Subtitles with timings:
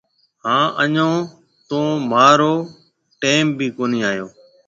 [0.43, 1.13] هانَ اَڃون
[1.67, 2.53] تو مهارو
[3.21, 4.33] ٽيم ڀِي ڪونهي آيو هيَ۔